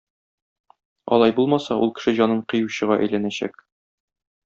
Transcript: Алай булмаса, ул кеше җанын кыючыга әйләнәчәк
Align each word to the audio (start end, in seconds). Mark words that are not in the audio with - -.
Алай 1.17 1.35
булмаса, 1.41 1.79
ул 1.83 1.93
кеше 1.99 2.17
җанын 2.23 2.43
кыючыга 2.55 3.01
әйләнәчәк 3.05 3.67